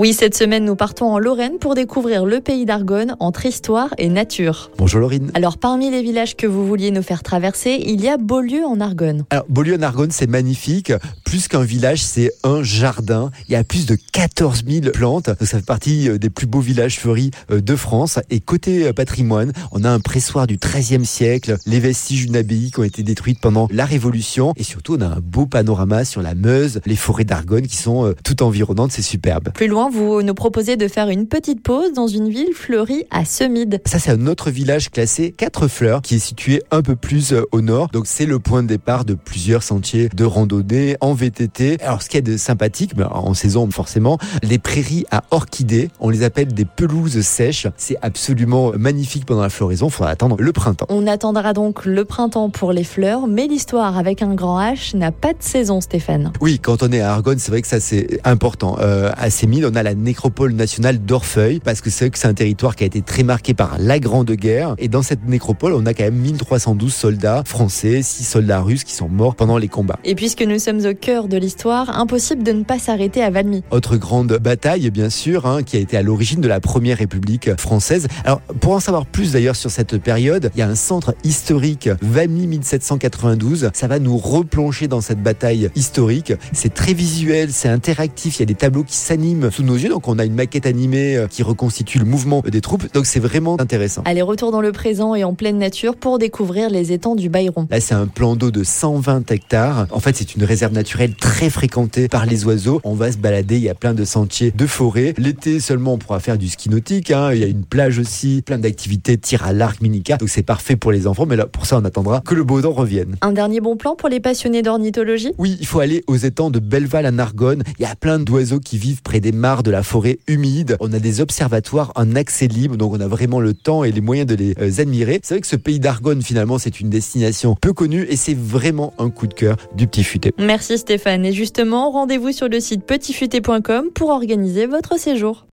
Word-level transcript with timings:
Oui, 0.00 0.14
cette 0.14 0.34
semaine, 0.34 0.64
nous 0.64 0.76
partons 0.76 1.12
en 1.12 1.18
Lorraine 1.18 1.58
pour 1.58 1.74
découvrir 1.74 2.24
le 2.24 2.40
pays 2.40 2.64
d'Argonne 2.64 3.16
entre 3.20 3.44
histoire 3.44 3.90
et 3.98 4.08
nature. 4.08 4.70
Bonjour 4.78 4.98
Laurine. 4.98 5.30
Alors, 5.34 5.58
parmi 5.58 5.90
les 5.90 6.00
villages 6.00 6.38
que 6.38 6.46
vous 6.46 6.66
vouliez 6.66 6.90
nous 6.90 7.02
faire 7.02 7.22
traverser, 7.22 7.82
il 7.84 8.00
y 8.00 8.08
a 8.08 8.16
Beaulieu 8.16 8.64
en 8.64 8.80
Argonne. 8.80 9.26
Alors, 9.28 9.44
Beaulieu 9.50 9.76
en 9.76 9.82
Argonne, 9.82 10.10
c'est 10.10 10.26
magnifique. 10.26 10.90
Plus 11.30 11.46
qu'un 11.46 11.62
village, 11.62 12.02
c'est 12.02 12.32
un 12.42 12.64
jardin. 12.64 13.30
Il 13.48 13.52
y 13.52 13.54
a 13.54 13.62
plus 13.62 13.86
de 13.86 13.96
14 14.10 14.64
000 14.66 14.90
plantes. 14.92 15.30
Ça 15.38 15.58
fait 15.58 15.64
partie 15.64 16.08
euh, 16.08 16.18
des 16.18 16.28
plus 16.28 16.48
beaux 16.48 16.58
villages 16.58 16.98
fleuris 16.98 17.30
euh, 17.52 17.60
de 17.60 17.76
France. 17.76 18.18
Et 18.30 18.40
côté 18.40 18.88
euh, 18.88 18.92
patrimoine, 18.92 19.52
on 19.70 19.84
a 19.84 19.90
un 19.90 20.00
pressoir 20.00 20.48
du 20.48 20.56
XIIIe 20.56 21.06
siècle, 21.06 21.56
les 21.66 21.78
vestiges 21.78 22.26
d'une 22.26 22.34
abbaye 22.34 22.72
qui 22.72 22.80
ont 22.80 22.82
été 22.82 23.04
détruites 23.04 23.38
pendant 23.38 23.68
la 23.70 23.84
Révolution. 23.84 24.54
Et 24.56 24.64
surtout, 24.64 24.96
on 24.98 25.02
a 25.02 25.06
un 25.06 25.20
beau 25.22 25.46
panorama 25.46 26.04
sur 26.04 26.20
la 26.20 26.34
Meuse, 26.34 26.80
les 26.84 26.96
forêts 26.96 27.22
d'Argonne 27.22 27.68
qui 27.68 27.76
sont 27.76 28.12
tout 28.24 28.42
environnantes. 28.42 28.90
C'est 28.90 29.00
superbe. 29.00 29.50
Plus 29.54 29.68
loin, 29.68 29.88
vous 29.88 30.22
nous 30.22 30.34
proposez 30.34 30.76
de 30.76 30.88
faire 30.88 31.10
une 31.10 31.28
petite 31.28 31.62
pause 31.62 31.92
dans 31.92 32.08
une 32.08 32.28
ville 32.28 32.54
fleurie 32.54 33.04
à 33.12 33.24
Semide. 33.24 33.80
Ça, 33.86 34.00
c'est 34.00 34.10
un 34.10 34.26
autre 34.26 34.50
village 34.50 34.90
classé 34.90 35.32
4 35.36 35.68
fleurs 35.68 36.02
qui 36.02 36.16
est 36.16 36.18
situé 36.18 36.60
un 36.72 36.82
peu 36.82 36.96
plus 36.96 37.36
au 37.52 37.60
nord. 37.60 37.86
Donc, 37.92 38.08
c'est 38.08 38.26
le 38.26 38.40
point 38.40 38.64
de 38.64 38.68
départ 38.68 39.04
de 39.04 39.14
plusieurs 39.14 39.62
sentiers 39.62 40.08
de 40.08 40.24
randonnée 40.24 40.96
en 41.00 41.19
VTT. 41.20 41.78
Alors, 41.82 42.02
ce 42.02 42.08
qui 42.08 42.16
est 42.16 42.22
de 42.22 42.36
sympathique, 42.36 42.92
mais 42.96 43.04
en 43.04 43.34
saison 43.34 43.70
forcément, 43.70 44.18
les 44.42 44.58
prairies 44.58 45.04
à 45.10 45.22
orchidées, 45.30 45.90
on 46.00 46.08
les 46.08 46.22
appelle 46.22 46.52
des 46.52 46.64
pelouses 46.64 47.20
sèches. 47.20 47.66
C'est 47.76 47.96
absolument 48.02 48.72
magnifique 48.76 49.26
pendant 49.26 49.42
la 49.42 49.50
floraison. 49.50 49.88
Il 49.88 49.92
faudra 49.92 50.10
attendre 50.10 50.36
le 50.38 50.52
printemps. 50.52 50.86
On 50.88 51.06
attendra 51.06 51.52
donc 51.52 51.84
le 51.84 52.04
printemps 52.04 52.50
pour 52.50 52.72
les 52.72 52.84
fleurs, 52.84 53.26
mais 53.26 53.46
l'histoire 53.46 53.98
avec 53.98 54.22
un 54.22 54.34
grand 54.34 54.60
H 54.60 54.96
n'a 54.96 55.12
pas 55.12 55.32
de 55.32 55.42
saison, 55.42 55.80
Stéphane. 55.80 56.32
Oui, 56.40 56.58
quand 56.58 56.82
on 56.82 56.90
est 56.92 57.00
à 57.00 57.12
Argonne, 57.12 57.38
c'est 57.38 57.50
vrai 57.50 57.62
que 57.62 57.68
ça 57.68 57.80
c'est 57.80 58.20
important. 58.24 58.76
Euh, 58.80 59.12
à 59.16 59.30
Sémile, 59.30 59.66
on 59.66 59.74
a 59.74 59.82
la 59.82 59.94
nécropole 59.94 60.52
nationale 60.52 60.98
d'Orfeuille, 60.98 61.60
parce 61.60 61.80
que 61.80 61.90
c'est 61.90 62.06
vrai 62.06 62.10
que 62.10 62.18
c'est 62.18 62.28
un 62.28 62.34
territoire 62.34 62.76
qui 62.76 62.84
a 62.84 62.86
été 62.86 63.02
très 63.02 63.22
marqué 63.22 63.54
par 63.54 63.76
la 63.78 63.98
Grande 63.98 64.30
Guerre. 64.30 64.74
Et 64.78 64.88
dans 64.88 65.02
cette 65.02 65.26
nécropole, 65.26 65.74
on 65.74 65.86
a 65.86 65.94
quand 65.94 66.04
même 66.04 66.14
1312 66.14 66.92
soldats 66.92 67.42
français, 67.44 68.02
6 68.02 68.24
soldats 68.24 68.60
russes 68.60 68.84
qui 68.84 68.94
sont 68.94 69.08
morts 69.08 69.34
pendant 69.34 69.58
les 69.58 69.68
combats. 69.68 69.98
Et 70.04 70.14
puisque 70.14 70.42
nous 70.42 70.58
sommes 70.58 70.84
au 70.86 70.94
cœur 70.94 71.09
de 71.10 71.36
l'histoire, 71.36 71.98
impossible 71.98 72.44
de 72.44 72.52
ne 72.52 72.62
pas 72.62 72.78
s'arrêter 72.78 73.20
à 73.20 73.30
Valmy. 73.30 73.64
Autre 73.72 73.96
grande 73.96 74.38
bataille, 74.38 74.88
bien 74.90 75.10
sûr, 75.10 75.44
hein, 75.44 75.64
qui 75.64 75.76
a 75.76 75.80
été 75.80 75.96
à 75.96 76.02
l'origine 76.02 76.40
de 76.40 76.46
la 76.46 76.60
première 76.60 76.98
République 76.98 77.50
française. 77.58 78.06
Alors, 78.24 78.40
pour 78.60 78.74
en 78.74 78.80
savoir 78.80 79.06
plus 79.06 79.32
d'ailleurs 79.32 79.56
sur 79.56 79.72
cette 79.72 79.98
période, 79.98 80.52
il 80.54 80.60
y 80.60 80.62
a 80.62 80.68
un 80.68 80.76
centre 80.76 81.14
historique, 81.24 81.88
Valmy 82.00 82.46
1792. 82.46 83.70
Ça 83.74 83.88
va 83.88 83.98
nous 83.98 84.16
replonger 84.18 84.86
dans 84.86 85.00
cette 85.00 85.20
bataille 85.20 85.68
historique. 85.74 86.32
C'est 86.52 86.72
très 86.72 86.92
visuel, 86.92 87.50
c'est 87.52 87.68
interactif. 87.68 88.36
Il 88.36 88.40
y 88.40 88.42
a 88.44 88.46
des 88.46 88.54
tableaux 88.54 88.84
qui 88.84 88.96
s'animent 88.96 89.50
sous 89.50 89.64
nos 89.64 89.74
yeux. 89.74 89.88
Donc, 89.88 90.06
on 90.06 90.18
a 90.20 90.24
une 90.24 90.34
maquette 90.34 90.66
animée 90.66 91.16
euh, 91.16 91.26
qui 91.26 91.42
reconstitue 91.42 91.98
le 91.98 92.04
mouvement 92.04 92.40
des 92.46 92.60
troupes. 92.60 92.92
Donc, 92.94 93.06
c'est 93.06 93.20
vraiment 93.20 93.60
intéressant. 93.60 94.02
Allez, 94.04 94.22
retour 94.22 94.52
dans 94.52 94.60
le 94.60 94.70
présent 94.70 95.16
et 95.16 95.24
en 95.24 95.34
pleine 95.34 95.58
nature 95.58 95.96
pour 95.96 96.18
découvrir 96.18 96.70
les 96.70 96.92
étangs 96.92 97.16
du 97.16 97.28
Bayron. 97.28 97.66
Là, 97.68 97.80
c'est 97.80 97.94
un 97.94 98.06
plan 98.06 98.36
d'eau 98.36 98.52
de 98.52 98.62
120 98.62 99.28
hectares. 99.32 99.86
En 99.90 99.98
fait, 99.98 100.14
c'est 100.14 100.36
une 100.36 100.44
réserve 100.44 100.72
naturelle 100.72 100.99
très 101.08 101.50
fréquentée 101.50 102.08
par 102.08 102.26
les 102.26 102.44
oiseaux. 102.44 102.80
On 102.84 102.94
va 102.94 103.12
se 103.12 103.18
balader, 103.18 103.56
il 103.56 103.62
y 103.62 103.68
a 103.68 103.74
plein 103.74 103.94
de 103.94 104.04
sentiers 104.04 104.50
de 104.50 104.66
forêt. 104.66 105.14
L'été 105.18 105.60
seulement, 105.60 105.94
on 105.94 105.98
pourra 105.98 106.20
faire 106.20 106.38
du 106.38 106.48
ski 106.48 106.70
nautique. 106.70 107.10
Hein. 107.10 107.32
Il 107.32 107.40
y 107.40 107.44
a 107.44 107.46
une 107.46 107.64
plage 107.64 107.98
aussi, 107.98 108.42
plein 108.44 108.58
d'activités, 108.58 109.16
tir 109.18 109.44
à 109.44 109.52
l'arc, 109.52 109.80
minica. 109.80 110.16
Donc 110.16 110.28
c'est 110.28 110.42
parfait 110.42 110.76
pour 110.76 110.92
les 110.92 111.06
enfants. 111.06 111.26
Mais 111.26 111.36
là, 111.36 111.46
pour 111.46 111.66
ça, 111.66 111.78
on 111.78 111.84
attendra 111.84 112.20
que 112.20 112.34
le 112.34 112.44
beau 112.44 112.60
temps 112.60 112.72
revienne. 112.72 113.16
Un 113.22 113.32
dernier 113.32 113.60
bon 113.60 113.76
plan 113.76 113.94
pour 113.96 114.08
les 114.08 114.20
passionnés 114.20 114.62
d'ornithologie? 114.62 115.32
Oui, 115.38 115.56
il 115.60 115.66
faut 115.66 115.80
aller 115.80 116.02
aux 116.06 116.16
étangs 116.16 116.50
de 116.50 116.58
Belleval 116.58 117.06
en 117.06 117.18
Argonne. 117.18 117.62
Il 117.78 117.82
y 117.82 117.86
a 117.86 117.96
plein 117.96 118.18
d'oiseaux 118.18 118.60
qui 118.60 118.78
vivent 118.78 119.02
près 119.02 119.20
des 119.20 119.32
mares 119.32 119.62
de 119.62 119.70
la 119.70 119.82
forêt 119.82 120.18
humide. 120.26 120.76
On 120.80 120.92
a 120.92 120.98
des 120.98 121.20
observatoires 121.20 121.92
en 121.96 122.14
accès 122.14 122.46
libre, 122.46 122.76
donc 122.76 122.92
on 122.92 123.00
a 123.00 123.08
vraiment 123.08 123.40
le 123.40 123.54
temps 123.54 123.84
et 123.84 123.92
les 123.92 124.00
moyens 124.00 124.28
de 124.28 124.34
les 124.34 124.54
euh, 124.60 124.80
admirer. 124.80 125.20
C'est 125.22 125.34
vrai 125.34 125.40
que 125.40 125.46
ce 125.46 125.56
pays 125.56 125.80
d'Argonne, 125.80 126.22
finalement, 126.22 126.58
c'est 126.58 126.80
une 126.80 126.90
destination 126.90 127.56
peu 127.60 127.72
connue 127.72 128.06
et 128.08 128.16
c'est 128.16 128.36
vraiment 128.36 128.92
un 128.98 129.10
coup 129.10 129.26
de 129.26 129.34
cœur 129.34 129.56
du 129.74 129.86
petit 129.86 130.04
futé. 130.04 130.32
Merci 130.38 130.78
Stéphane. 130.90 131.24
Et 131.24 131.32
justement, 131.32 131.92
rendez-vous 131.92 132.32
sur 132.32 132.48
le 132.48 132.58
site 132.58 132.84
petitfuté.com 132.84 133.90
pour 133.94 134.08
organiser 134.08 134.66
votre 134.66 134.98
séjour. 134.98 135.46